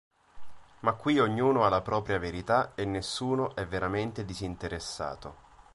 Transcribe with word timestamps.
Ma 0.79 0.93
qui 0.95 1.19
ognuno 1.19 1.63
ha 1.63 1.69
la 1.69 1.81
propria 1.83 2.17
verità 2.17 2.73
e 2.73 2.85
nessuno 2.85 3.53
è 3.55 3.67
veramente 3.67 4.25
disinteressato. 4.25 5.35